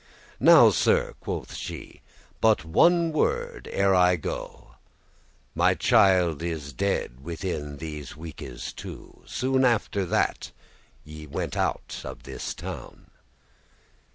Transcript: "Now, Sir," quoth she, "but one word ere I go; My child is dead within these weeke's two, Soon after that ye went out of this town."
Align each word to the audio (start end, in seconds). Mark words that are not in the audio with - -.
"Now, 0.39 0.71
Sir," 0.71 1.13
quoth 1.19 1.53
she, 1.53 2.01
"but 2.39 2.65
one 2.65 3.11
word 3.11 3.69
ere 3.71 3.93
I 3.93 4.15
go; 4.15 4.77
My 5.53 5.75
child 5.75 6.41
is 6.41 6.73
dead 6.73 7.23
within 7.23 7.77
these 7.77 8.17
weeke's 8.17 8.73
two, 8.73 9.21
Soon 9.27 9.63
after 9.63 10.03
that 10.07 10.51
ye 11.05 11.27
went 11.27 11.55
out 11.55 12.01
of 12.03 12.23
this 12.23 12.55
town." 12.55 13.11